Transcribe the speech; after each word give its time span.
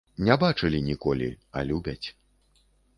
Не 0.27 0.37
бачылі 0.43 0.79
ніколі, 0.89 1.29
а 1.51 1.59
любяць. 1.71 2.07